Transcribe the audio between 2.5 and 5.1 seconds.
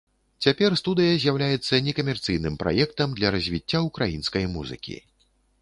праектам для развіцця ўкраінскай музыкі.